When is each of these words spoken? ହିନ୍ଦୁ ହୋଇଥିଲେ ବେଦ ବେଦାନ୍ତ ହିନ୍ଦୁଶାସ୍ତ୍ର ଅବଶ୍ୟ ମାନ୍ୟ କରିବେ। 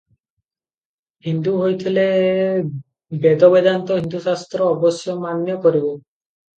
ହିନ୍ଦୁ 1.27 1.53
ହୋଇଥିଲେ 1.59 2.07
ବେଦ 3.27 3.53
ବେଦାନ୍ତ 3.59 4.01
ହିନ୍ଦୁଶାସ୍ତ୍ର 4.03 4.75
ଅବଶ୍ୟ 4.75 5.21
ମାନ୍ୟ 5.25 5.63
କରିବେ। 5.71 5.99